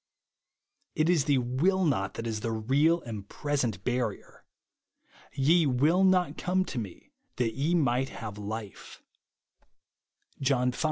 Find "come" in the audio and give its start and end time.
6.39-6.65